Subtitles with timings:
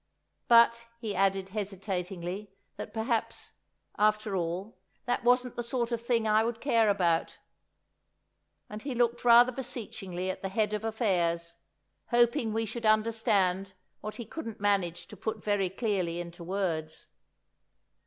[0.47, 3.51] But, he added hesitatingly, that perhaps,
[3.99, 7.37] after all, that wasn't the sort of thing I would care about;
[8.67, 11.55] and he looked rather beseechingly at the Head of Affairs,
[12.07, 17.07] hoping we should understand what he couldn't manage to put very clearly into words.